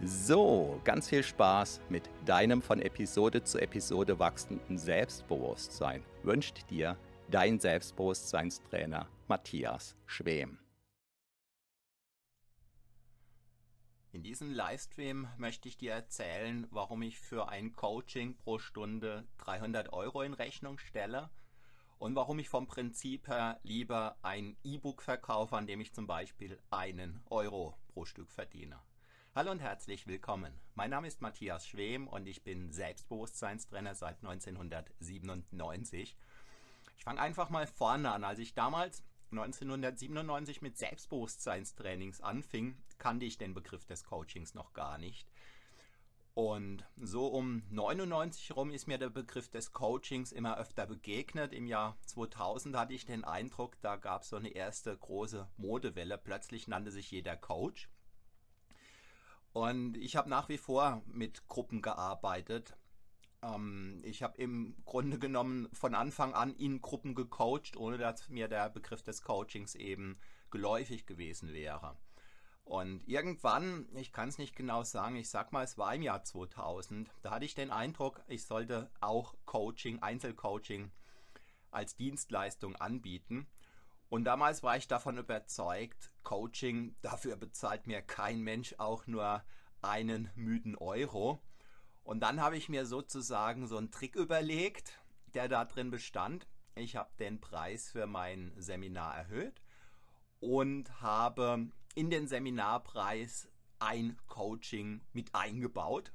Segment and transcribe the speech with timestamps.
[0.00, 6.96] So, ganz viel Spaß mit deinem von Episode zu Episode wachsenden Selbstbewusstsein wünscht dir
[7.28, 10.60] dein Selbstbewusstseinstrainer Matthias Schwem.
[14.12, 19.92] In diesem Livestream möchte ich dir erzählen, warum ich für ein Coaching pro Stunde 300
[19.92, 21.28] Euro in Rechnung stelle
[21.98, 26.56] und warum ich vom Prinzip her lieber ein E-Book verkaufe, an dem ich zum Beispiel
[26.70, 28.78] einen Euro pro Stück verdiene.
[29.38, 30.52] Hallo und herzlich willkommen.
[30.74, 36.16] Mein Name ist Matthias Schwem und ich bin Selbstbewusstseinstrainer seit 1997.
[36.96, 38.24] Ich fange einfach mal vorne an.
[38.24, 44.98] Als ich damals 1997 mit Selbstbewusstseinstrainings anfing, kannte ich den Begriff des Coachings noch gar
[44.98, 45.30] nicht.
[46.34, 51.52] Und so um 99 rum ist mir der Begriff des Coachings immer öfter begegnet.
[51.52, 56.18] Im Jahr 2000 hatte ich den Eindruck, da gab es so eine erste große Modewelle.
[56.18, 57.88] Plötzlich nannte sich jeder Coach.
[59.58, 62.76] Und ich habe nach wie vor mit Gruppen gearbeitet.
[63.42, 68.46] Ähm, ich habe im Grunde genommen von Anfang an in Gruppen gecoacht, ohne dass mir
[68.46, 70.20] der Begriff des Coachings eben
[70.52, 71.96] geläufig gewesen wäre.
[72.62, 76.22] Und irgendwann, ich kann es nicht genau sagen, ich sag mal, es war im Jahr
[76.22, 80.92] 2000, da hatte ich den Eindruck, ich sollte auch Coaching, Einzelcoaching
[81.72, 83.48] als Dienstleistung anbieten.
[84.08, 89.44] Und damals war ich davon überzeugt, Coaching, dafür bezahlt mir kein Mensch auch nur
[89.82, 91.42] einen müden Euro.
[92.04, 94.98] Und dann habe ich mir sozusagen so einen Trick überlegt,
[95.34, 96.46] der da drin bestand.
[96.74, 99.60] Ich habe den Preis für mein Seminar erhöht
[100.40, 103.48] und habe in den Seminarpreis
[103.78, 106.12] ein Coaching mit eingebaut.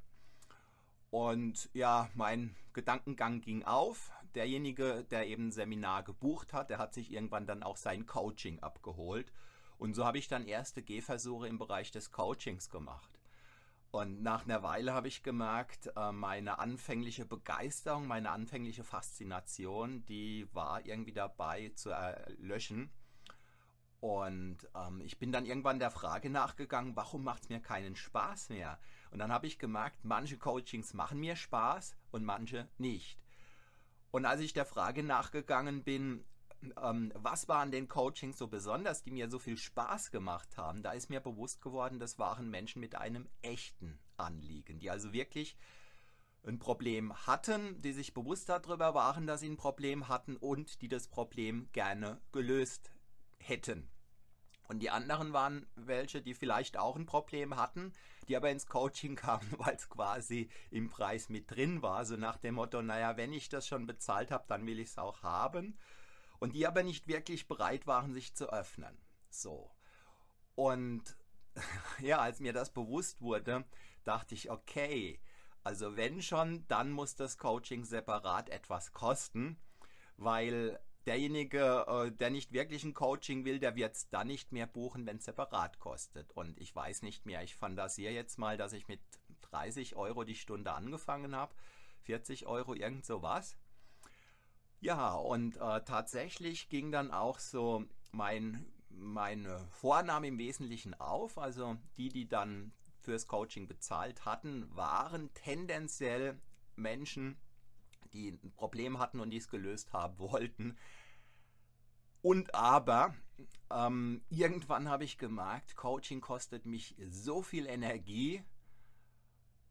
[1.10, 6.94] Und ja, mein Gedankengang ging auf derjenige, der eben ein Seminar gebucht hat, der hat
[6.94, 9.32] sich irgendwann dann auch sein Coaching abgeholt.
[9.78, 13.10] Und so habe ich dann erste Gehversuche im Bereich des Coachings gemacht.
[13.90, 20.48] Und nach einer Weile habe ich gemerkt, äh, meine anfängliche Begeisterung, meine anfängliche Faszination, die
[20.52, 22.90] war irgendwie dabei zu erlöschen.
[24.00, 28.48] Und ähm, ich bin dann irgendwann der Frage nachgegangen, warum macht es mir keinen Spaß
[28.48, 28.78] mehr?
[29.12, 33.23] Und dann habe ich gemerkt, manche Coachings machen mir Spaß und manche nicht.
[34.14, 36.24] Und als ich der Frage nachgegangen bin,
[36.80, 40.92] ähm, was waren den Coachings so besonders, die mir so viel Spaß gemacht haben, da
[40.92, 45.56] ist mir bewusst geworden, das waren Menschen mit einem echten Anliegen, die also wirklich
[46.46, 50.88] ein Problem hatten, die sich bewusst darüber waren, dass sie ein Problem hatten und die
[50.88, 52.92] das Problem gerne gelöst
[53.38, 53.90] hätten.
[54.66, 57.92] Und die anderen waren welche, die vielleicht auch ein Problem hatten,
[58.28, 62.04] die aber ins Coaching kamen, weil es quasi im Preis mit drin war.
[62.04, 64.98] So nach dem Motto, naja, wenn ich das schon bezahlt habe, dann will ich es
[64.98, 65.78] auch haben.
[66.38, 68.96] Und die aber nicht wirklich bereit waren, sich zu öffnen.
[69.30, 69.70] So.
[70.54, 71.16] Und
[72.00, 73.64] ja, als mir das bewusst wurde,
[74.04, 75.20] dachte ich, okay,
[75.62, 79.58] also wenn schon, dann muss das Coaching separat etwas kosten,
[80.16, 84.66] weil derjenige, äh, der nicht wirklich ein Coaching will, der wird es dann nicht mehr
[84.66, 86.32] buchen, wenn es separat kostet.
[86.32, 89.00] Und ich weiß nicht mehr, ich fantasiere jetzt mal, dass ich mit
[89.42, 91.54] 30 Euro die Stunde angefangen habe,
[92.02, 93.56] 40 Euro, irgend sowas.
[94.80, 101.38] Ja, und äh, tatsächlich ging dann auch so mein, meine Vorname im Wesentlichen auf.
[101.38, 106.38] Also die, die dann fürs Coaching bezahlt hatten, waren tendenziell
[106.76, 107.38] Menschen,
[108.14, 110.78] die ein Problem hatten und die es gelöst haben wollten.
[112.22, 113.14] Und aber,
[113.70, 118.42] ähm, irgendwann habe ich gemerkt, Coaching kostet mich so viel Energie.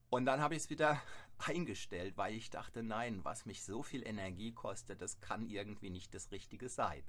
[0.10, 1.02] Und dann habe ich es wieder
[1.40, 6.14] eingestellt, weil ich dachte, nein, was mich so viel Energie kostet, das kann irgendwie nicht
[6.14, 7.02] das Richtige sein.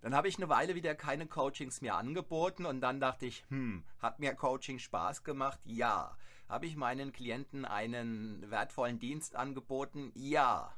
[0.00, 3.84] Dann habe ich eine Weile wieder keine Coachings mehr angeboten und dann dachte ich, hm,
[3.98, 5.60] hat mir Coaching Spaß gemacht?
[5.64, 6.16] Ja.
[6.48, 10.10] Habe ich meinen Klienten einen wertvollen Dienst angeboten?
[10.14, 10.74] Ja.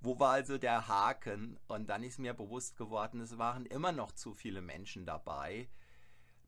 [0.00, 1.58] Wo war also der Haken?
[1.68, 5.68] Und dann ist mir bewusst geworden, es waren immer noch zu viele Menschen dabei,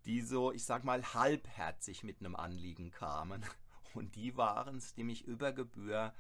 [0.07, 3.45] die so, ich sag mal, halbherzig mit einem Anliegen kamen.
[3.95, 6.13] Und die waren es, die mich über Gebühr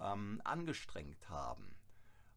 [0.00, 1.74] ähm, angestrengt haben.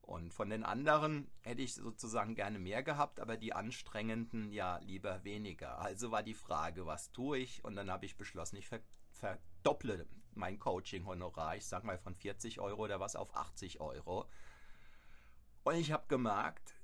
[0.07, 5.25] Und von den anderen hätte ich sozusagen gerne mehr gehabt, aber die anstrengenden ja lieber
[5.25, 5.80] weniger.
[5.80, 7.65] Also war die Frage, was tue ich?
[7.65, 8.69] Und dann habe ich beschlossen, ich
[9.12, 11.57] verdopple mein Coaching-Honorar.
[11.57, 14.25] Ich sage mal von 40 Euro oder was auf 80 Euro.
[15.65, 16.77] Und ich habe gemerkt,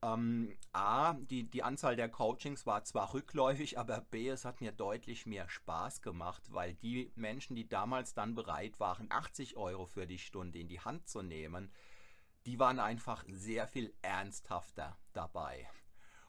[0.00, 4.70] ähm, A, die, die Anzahl der Coachings war zwar rückläufig, aber B, es hat mir
[4.70, 10.06] deutlich mehr Spaß gemacht, weil die Menschen, die damals dann bereit waren, 80 Euro für
[10.06, 11.72] die Stunde in die Hand zu nehmen,
[12.46, 15.68] die waren einfach sehr viel ernsthafter dabei.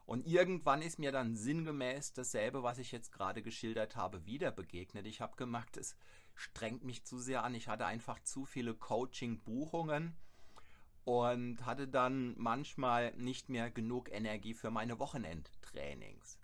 [0.06, 5.08] Und irgendwann ist mir dann sinngemäß dasselbe, was ich jetzt gerade geschildert habe, wieder begegnet.
[5.08, 5.96] Ich habe gemerkt, es
[6.36, 7.56] strengt mich zu sehr an.
[7.56, 10.16] Ich hatte einfach zu viele Coaching-Buchungen
[11.06, 16.38] und hatte dann manchmal nicht mehr genug Energie für meine Wochenendtrainings.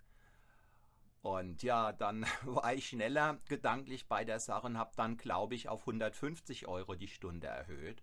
[1.22, 5.68] Und ja, dann war ich schneller gedanklich bei der Sache und habe dann, glaube ich,
[5.68, 8.02] auf 150 Euro die Stunde erhöht.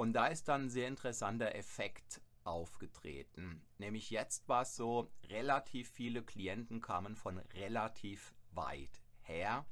[0.00, 3.60] Und da ist dann ein sehr interessanter Effekt aufgetreten.
[3.76, 9.66] Nämlich jetzt war es so, relativ viele Klienten kamen von relativ weit her.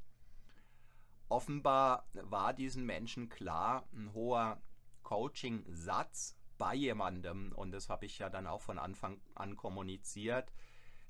[1.30, 4.60] Offenbar war diesen Menschen klar, ein hoher
[5.02, 10.52] Coaching-Satz bei jemandem, und das habe ich ja dann auch von Anfang an kommuniziert,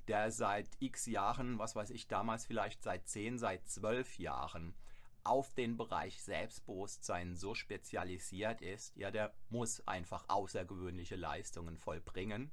[0.07, 4.75] der seit x Jahren, was weiß ich, damals vielleicht seit 10, seit 12 Jahren
[5.23, 12.51] auf den Bereich Selbstbewusstsein so spezialisiert ist, ja, der muss einfach außergewöhnliche Leistungen vollbringen.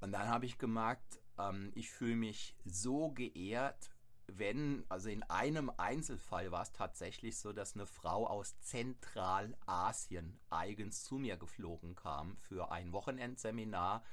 [0.00, 3.90] Und dann habe ich gemerkt, ähm, ich fühle mich so geehrt,
[4.28, 11.04] wenn, also in einem Einzelfall war es tatsächlich so, dass eine Frau aus Zentralasien eigens
[11.04, 14.04] zu mir geflogen kam für ein Wochenendseminar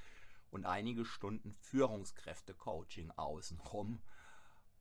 [0.51, 4.01] und einige Stunden Führungskräfte-Coaching außenrum.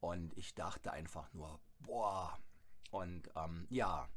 [0.01, 2.39] Und ich dachte einfach nur, boah.
[2.91, 4.09] Und ähm, ja,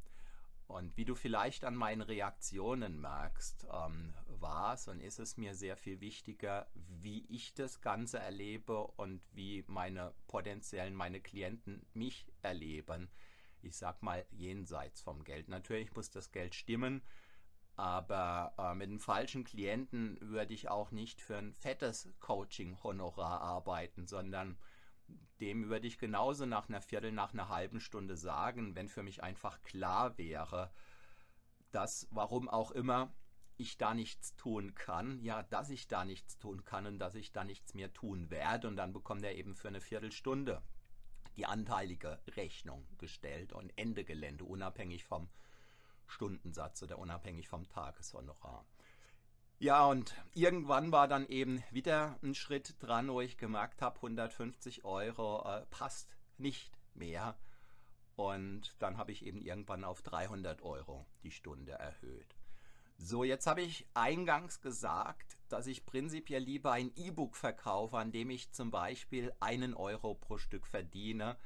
[0.68, 5.54] und wie du vielleicht an meinen Reaktionen merkst, ähm, war es und ist es mir
[5.56, 12.26] sehr viel wichtiger, wie ich das Ganze erlebe und wie meine potenziellen, meine Klienten mich
[12.42, 13.10] erleben.
[13.62, 15.50] Ich sag mal jenseits vom Geld.
[15.50, 17.04] Natürlich muss das Geld stimmen,
[17.76, 24.08] aber äh, mit einem falschen Klienten würde ich auch nicht für ein fettes Coaching-Honorar arbeiten,
[24.08, 24.58] sondern
[25.40, 29.24] dem würde ich genauso nach einer Viertel, nach einer halben Stunde sagen, wenn für mich
[29.24, 30.72] einfach klar wäre,
[31.72, 33.14] dass, warum auch immer,
[33.58, 37.32] ich da nichts tun kann, ja, dass ich da nichts tun kann und dass ich
[37.32, 40.62] da nichts mehr tun werde und dann bekommt er eben für eine Viertelstunde
[41.38, 45.30] die anteilige Rechnung gestellt und Ende Gelände, unabhängig vom
[46.08, 48.66] Stundensatz oder unabhängig vom Tageshonorar.
[49.60, 54.84] Ja, und irgendwann war dann eben wieder ein Schritt dran, wo ich gemerkt habe, 150
[54.84, 57.38] Euro äh, passt nicht mehr.
[58.16, 62.36] Und dann habe ich eben irgendwann auf 300 Euro die Stunde erhöht.
[62.98, 68.30] So, jetzt habe ich eingangs gesagt, dass ich prinzipiell lieber ein E-Book verkaufe, an dem
[68.30, 71.38] ich zum Beispiel einen Euro pro Stück verdiene.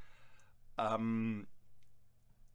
[0.78, 1.48] Ähm,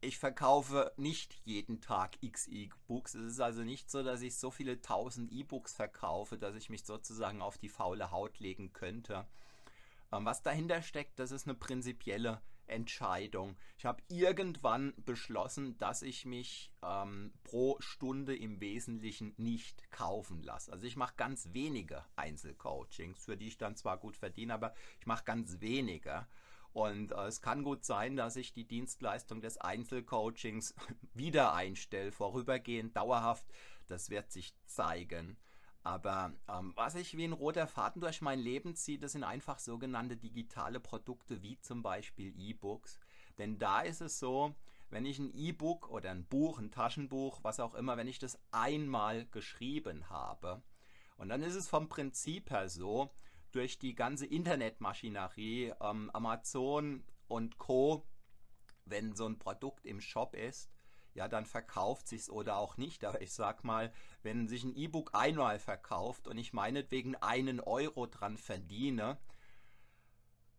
[0.05, 3.15] ich verkaufe nicht jeden Tag x E-Books.
[3.15, 6.85] Es ist also nicht so, dass ich so viele tausend E-Books verkaufe, dass ich mich
[6.85, 9.27] sozusagen auf die faule Haut legen könnte.
[10.13, 13.57] Ähm, was dahinter steckt, das ist eine prinzipielle Entscheidung.
[13.77, 20.73] Ich habe irgendwann beschlossen, dass ich mich ähm, pro Stunde im Wesentlichen nicht kaufen lasse.
[20.73, 25.07] Also ich mache ganz wenige Einzelcoachings, für die ich dann zwar gut verdiene, aber ich
[25.07, 26.27] mache ganz wenige.
[26.75, 30.75] Und äh, es kann gut sein, dass ich die Dienstleistung des Einzelcoachings
[31.15, 33.47] wieder einstelle, vorübergehend, dauerhaft.
[33.89, 35.39] Das wird sich zeigen.
[35.85, 39.61] Aber ähm, was ich wie ein roter Faden durch mein Leben ziehe, das sind einfach
[39.61, 42.99] sogenannte digitale Produkte wie zum Beispiel E-Books.
[43.39, 44.55] Denn da ist es so,
[44.91, 48.39] wenn ich ein E-Book oder ein Buch, ein Taschenbuch, was auch immer, wenn ich das
[48.51, 50.63] einmal geschrieben habe,
[51.19, 53.11] und dann ist es vom Prinzip her so,
[53.55, 58.07] durch die ganze Internetmaschinerie, ähm, Amazon und Co.,
[58.87, 60.71] wenn so ein Produkt im Shop ist,
[61.15, 63.05] ja, dann verkauft sich's oder auch nicht.
[63.05, 63.93] Aber ich sag mal,
[64.23, 69.19] wenn sich ein E-Book einmal verkauft und ich meinetwegen einen Euro dran verdiene,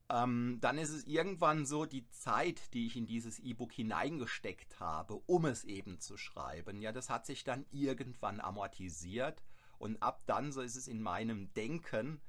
[0.09, 5.15] ähm, dann ist es irgendwann so, die Zeit, die ich in dieses E-Book hineingesteckt habe,
[5.25, 9.43] um es eben zu schreiben, ja, das hat sich dann irgendwann amortisiert
[9.79, 12.21] und ab dann, so ist es in meinem Denken,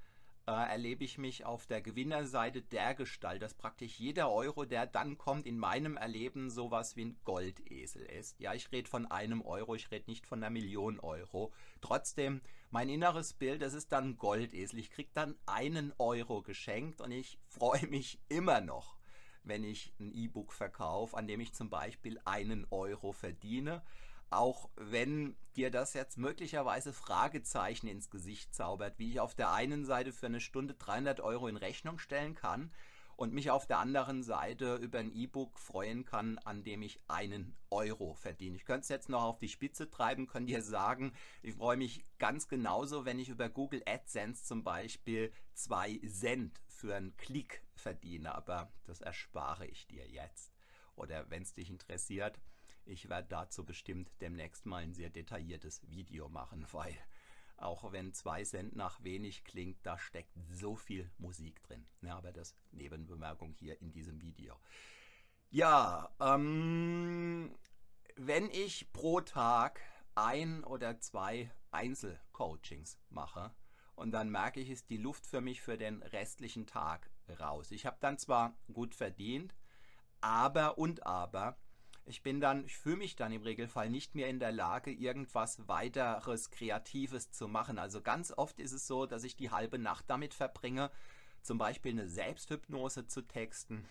[0.53, 5.45] erlebe ich mich auf der Gewinnerseite der Gestalt, dass praktisch jeder Euro, der dann kommt,
[5.45, 8.39] in meinem Erleben sowas wie ein Goldesel ist.
[8.39, 11.53] Ja, ich rede von einem Euro, ich rede nicht von einer Million Euro.
[11.81, 14.79] Trotzdem, mein inneres Bild, das ist dann ein Goldesel.
[14.79, 18.97] Ich kriege dann einen Euro geschenkt und ich freue mich immer noch,
[19.43, 23.83] wenn ich ein E-Book verkaufe, an dem ich zum Beispiel einen Euro verdiene
[24.31, 29.85] auch wenn dir das jetzt möglicherweise Fragezeichen ins Gesicht zaubert, wie ich auf der einen
[29.85, 32.73] Seite für eine Stunde 300 Euro in Rechnung stellen kann
[33.17, 37.57] und mich auf der anderen Seite über ein E-Book freuen kann, an dem ich einen
[37.71, 38.57] Euro verdiene.
[38.57, 42.05] Ich könnte es jetzt noch auf die Spitze treiben, könnte dir sagen, ich freue mich
[42.19, 48.35] ganz genauso, wenn ich über Google AdSense zum Beispiel zwei Cent für einen Klick verdiene,
[48.35, 50.53] aber das erspare ich dir jetzt.
[50.95, 52.39] Oder wenn es dich interessiert,
[52.87, 56.97] ich werde dazu bestimmt demnächst mal ein sehr detailliertes Video machen, weil
[57.57, 61.87] auch wenn zwei Cent nach wenig klingt, da steckt so viel Musik drin.
[62.03, 64.59] Ja, aber das Nebenbemerkung hier in diesem Video.
[65.51, 67.57] Ja, ähm,
[68.17, 69.81] wenn ich pro Tag
[70.15, 73.55] ein oder zwei Einzelcoachings mache
[73.95, 77.71] und dann merke ich, ist die Luft für mich für den restlichen Tag raus.
[77.71, 79.55] Ich habe dann zwar gut verdient,
[80.21, 81.57] aber und aber
[82.07, 85.67] ich bin dann, ich fühle mich dann im Regelfall nicht mehr in der Lage, irgendwas
[85.69, 87.79] weiteres Kreatives zu machen.
[87.79, 90.91] Also ganz oft ist es so, dass ich die halbe Nacht damit verbringe,
[91.43, 93.85] zum Beispiel eine Selbsthypnose zu texten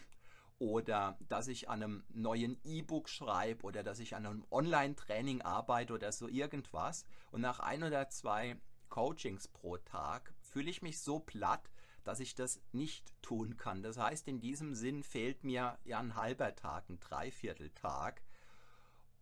[0.60, 5.94] oder dass ich an einem neuen E-Book schreibe oder dass ich an einem Online-Training arbeite
[5.94, 7.06] oder so irgendwas.
[7.32, 8.58] Und nach ein oder zwei
[8.88, 11.70] Coachings pro Tag fühle ich mich so platt,
[12.06, 13.84] dass ich das nicht tun kann.
[13.84, 18.22] Das heißt, in diesem Sinn fehlt mir ja ein halber Tag, ein Dreivierteltag.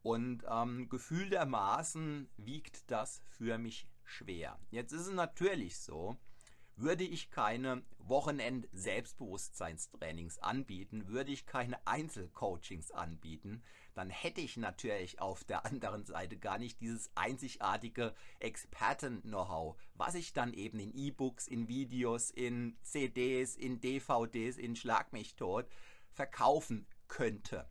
[0.03, 4.59] Und ähm, gefühltermaßen wiegt das für mich schwer.
[4.69, 6.17] Jetzt ist es natürlich so,
[6.75, 13.63] würde ich keine Wochenend-Selbstbewusstseinstrainings anbieten, würde ich keine Einzelcoachings anbieten,
[13.93, 20.33] dann hätte ich natürlich auf der anderen Seite gar nicht dieses einzigartige Experten-Know-how, was ich
[20.33, 25.67] dann eben in E-Books, in Videos, in CDs, in DVDs, in Schlag mich tot
[26.11, 27.69] verkaufen könnte.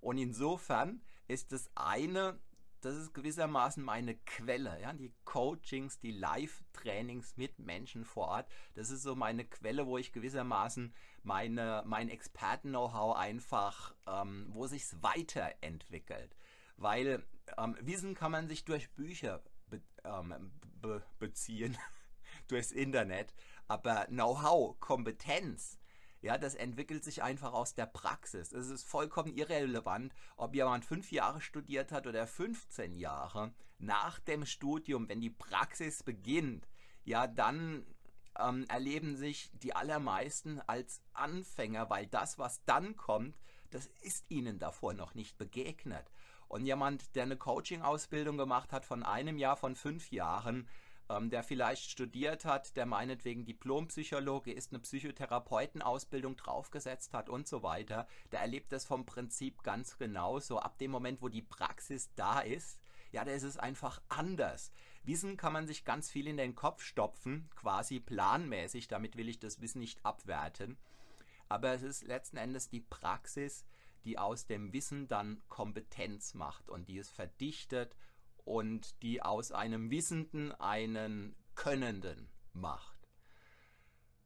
[0.00, 2.38] Und insofern ist das eine
[2.80, 4.80] das ist gewissermaßen meine Quelle.
[4.80, 4.92] Ja?
[4.92, 10.12] Die Coachings, die Live-Trainings mit Menschen vor Ort, das ist so meine Quelle, wo ich
[10.12, 16.36] gewissermaßen meine, mein Experten-Know-how einfach, ähm, wo sich weiterentwickelt.
[16.76, 17.24] Weil
[17.56, 21.76] ähm, Wissen kann man sich durch Bücher be ähm, be beziehen,
[22.48, 23.34] durchs Internet,
[23.66, 25.78] aber Know-how, Kompetenz,
[26.20, 28.52] ja, das entwickelt sich einfach aus der Praxis.
[28.52, 33.52] Es ist vollkommen irrelevant, ob jemand fünf Jahre studiert hat oder 15 Jahre.
[33.78, 36.66] Nach dem Studium, wenn die Praxis beginnt,
[37.04, 37.86] ja, dann
[38.38, 43.38] ähm, erleben sich die allermeisten als Anfänger, weil das, was dann kommt,
[43.70, 46.10] das ist ihnen davor noch nicht begegnet.
[46.48, 50.66] Und jemand, der eine Coaching-Ausbildung gemacht hat von einem Jahr, von fünf Jahren,
[51.08, 57.62] ähm, der vielleicht studiert hat, der meinetwegen Diplompsychologe ist, eine Psychotherapeutenausbildung draufgesetzt hat und so
[57.62, 60.58] weiter, der erlebt das vom Prinzip ganz genauso.
[60.58, 64.72] Ab dem Moment, wo die Praxis da ist, ja, da ist es einfach anders.
[65.02, 69.38] Wissen kann man sich ganz viel in den Kopf stopfen, quasi planmäßig, damit will ich
[69.38, 70.76] das Wissen nicht abwerten.
[71.48, 73.64] Aber es ist letzten Endes die Praxis,
[74.04, 77.96] die aus dem Wissen dann Kompetenz macht und die es verdichtet
[78.48, 82.98] und die aus einem Wissenden einen Könnenden macht.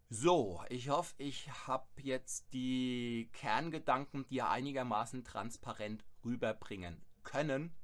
[0.09, 7.75] So, ich hoffe, ich habe jetzt die Kerngedanken dir einigermaßen transparent rüberbringen können.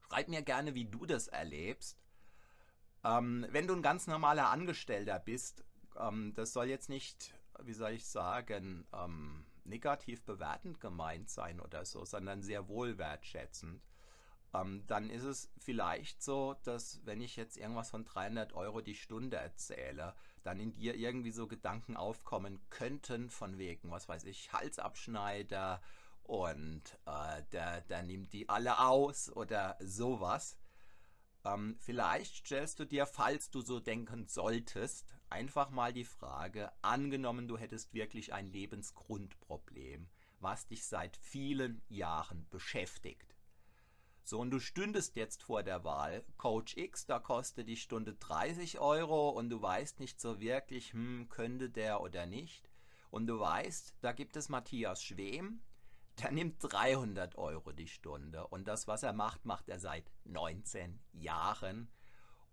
[0.00, 1.98] Schreib mir gerne, wie du das erlebst.
[3.04, 5.64] Ähm, wenn du ein ganz normaler Angestellter bist,
[5.96, 11.84] ähm, das soll jetzt nicht, wie soll ich sagen, ähm, negativ bewertend gemeint sein oder
[11.84, 13.82] so, sondern sehr wohl wertschätzend
[14.54, 18.94] ähm, dann ist es vielleicht so, dass wenn ich jetzt irgendwas von 300 Euro die
[18.94, 24.52] Stunde erzähle, dann in dir irgendwie so Gedanken aufkommen könnten von wegen, was weiß ich,
[24.52, 25.82] Halsabschneider
[26.22, 30.56] und äh, der, der nimmt die alle aus oder sowas.
[31.44, 37.48] Ähm, vielleicht stellst du dir, falls du so denken solltest, einfach mal die Frage, angenommen
[37.48, 40.08] du hättest wirklich ein Lebensgrundproblem,
[40.38, 43.33] was dich seit vielen Jahren beschäftigt
[44.26, 46.24] so, und du stündest jetzt vor der Wahl.
[46.38, 51.28] Coach X, da kostet die Stunde 30 Euro und du weißt nicht so wirklich, hm,
[51.28, 52.68] könnte der oder nicht.
[53.10, 55.60] und du weißt, da gibt es Matthias Schwem,
[56.20, 60.98] der nimmt 300 Euro die Stunde und das, was er macht, macht er seit 19
[61.12, 61.88] Jahren.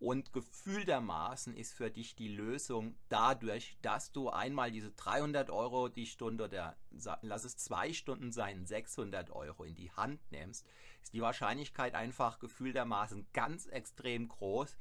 [0.01, 6.07] Und gefühltermaßen ist für dich die Lösung dadurch, dass du einmal diese 300 Euro die
[6.07, 6.75] Stunde oder
[7.21, 10.65] lass es zwei Stunden sein, 600 Euro in die Hand nimmst,
[11.03, 14.75] ist die Wahrscheinlichkeit einfach gefühltermaßen ganz extrem groß,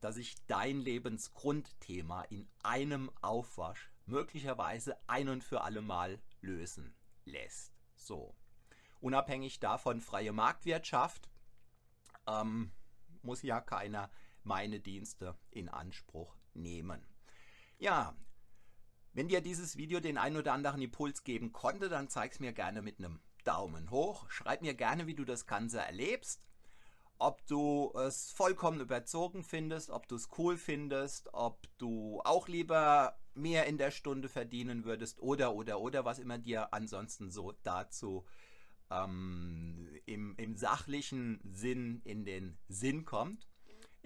[0.00, 6.94] dass sich dein Lebensgrundthema in einem Aufwasch möglicherweise ein und für alle Mal lösen
[7.26, 7.74] lässt.
[7.94, 8.34] So.
[9.00, 11.28] Unabhängig davon freie Marktwirtschaft
[12.26, 12.72] ähm,
[13.20, 14.10] muss ja keiner
[14.46, 17.04] meine Dienste in Anspruch nehmen.
[17.78, 18.16] Ja,
[19.12, 22.52] wenn dir dieses Video den ein oder anderen Impuls geben konnte, dann zeig es mir
[22.52, 24.28] gerne mit einem Daumen hoch.
[24.30, 26.42] Schreib mir gerne, wie du das Ganze erlebst.
[27.18, 33.18] Ob du es vollkommen überzogen findest, ob du es cool findest, ob du auch lieber
[33.34, 38.26] mehr in der Stunde verdienen würdest oder, oder, oder, was immer dir ansonsten so dazu
[38.90, 43.48] ähm, im, im sachlichen Sinn in den Sinn kommt.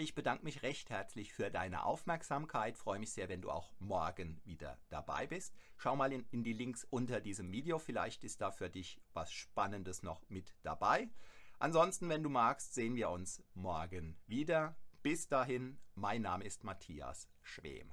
[0.01, 2.79] Ich bedanke mich recht herzlich für deine Aufmerksamkeit.
[2.79, 5.55] Freue mich sehr, wenn du auch morgen wieder dabei bist.
[5.77, 7.79] Schau mal in, in die Links unter diesem Video.
[7.79, 11.11] Vielleicht ist da für dich was Spannendes noch mit dabei.
[11.59, 14.75] Ansonsten, wenn du magst, sehen wir uns morgen wieder.
[15.03, 17.93] Bis dahin, mein Name ist Matthias Schwem.